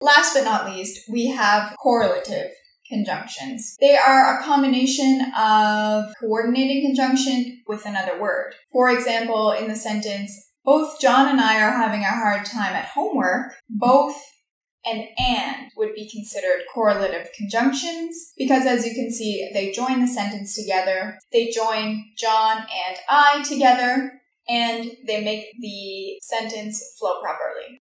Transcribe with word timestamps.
Last 0.00 0.34
but 0.34 0.44
not 0.44 0.70
least, 0.70 1.10
we 1.10 1.26
have 1.26 1.76
correlative 1.76 2.50
conjunctions. 2.88 3.76
They 3.80 3.96
are 3.96 4.38
a 4.38 4.42
combination 4.44 5.32
of 5.36 6.06
coordinating 6.20 6.86
conjunction 6.86 7.62
with 7.66 7.84
another 7.84 8.20
word. 8.20 8.54
For 8.72 8.90
example, 8.90 9.52
in 9.52 9.68
the 9.68 9.76
sentence, 9.76 10.50
both 10.64 11.00
John 11.00 11.28
and 11.28 11.40
I 11.40 11.60
are 11.60 11.72
having 11.72 12.02
a 12.02 12.10
hard 12.10 12.44
time 12.46 12.74
at 12.74 12.86
homework, 12.86 13.54
both 13.68 14.16
and 14.86 15.04
and 15.18 15.70
would 15.76 15.94
be 15.94 16.08
considered 16.08 16.62
correlative 16.72 17.28
conjunctions 17.36 18.32
because 18.38 18.64
as 18.64 18.86
you 18.86 18.94
can 18.94 19.10
see, 19.10 19.48
they 19.52 19.72
join 19.72 20.00
the 20.00 20.06
sentence 20.06 20.54
together. 20.54 21.18
They 21.32 21.50
join 21.50 22.04
John 22.16 22.58
and 22.58 22.96
I 23.08 23.42
together 23.42 24.12
and 24.48 24.90
they 25.06 25.22
make 25.22 25.46
the 25.60 26.18
sentence 26.22 26.82
flow 26.98 27.20
properly. 27.20 27.82